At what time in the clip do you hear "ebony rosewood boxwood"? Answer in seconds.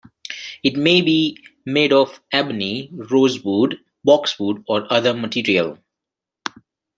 2.31-4.63